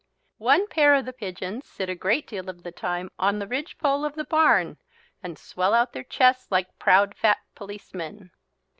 One 0.39 0.67
pair 0.67 0.95
of 0.95 1.05
the 1.05 1.13
pigeons 1.13 1.67
sit 1.67 1.87
a 1.87 1.93
great 1.93 2.25
deal 2.25 2.49
of 2.49 2.63
the 2.63 2.71
time 2.71 3.11
on 3.19 3.37
the 3.37 3.45
ridge 3.45 3.77
pole 3.77 4.03
of 4.03 4.15
the 4.15 4.23
barn 4.23 4.77
and 5.21 5.37
swell 5.37 5.75
out 5.75 5.93
their 5.93 6.01
chests 6.03 6.51
like 6.51 6.79
proud, 6.79 7.13
fat 7.15 7.37
policemen. 7.53 8.31